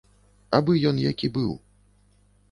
[0.59, 1.51] Абы ён які быў.